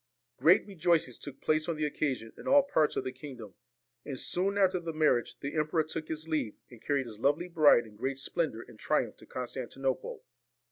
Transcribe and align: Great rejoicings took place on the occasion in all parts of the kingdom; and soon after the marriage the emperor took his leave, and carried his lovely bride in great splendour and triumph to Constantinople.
Great 0.37 0.65
rejoicings 0.65 1.19
took 1.19 1.39
place 1.41 1.69
on 1.69 1.75
the 1.75 1.85
occasion 1.85 2.33
in 2.35 2.47
all 2.47 2.63
parts 2.63 2.95
of 2.95 3.03
the 3.03 3.11
kingdom; 3.11 3.53
and 4.03 4.19
soon 4.19 4.57
after 4.57 4.79
the 4.79 4.93
marriage 4.95 5.37
the 5.41 5.53
emperor 5.55 5.83
took 5.83 6.07
his 6.07 6.27
leave, 6.27 6.57
and 6.71 6.81
carried 6.81 7.05
his 7.05 7.19
lovely 7.19 7.47
bride 7.47 7.85
in 7.85 7.95
great 7.97 8.17
splendour 8.17 8.65
and 8.67 8.79
triumph 8.79 9.15
to 9.17 9.27
Constantinople. 9.27 10.23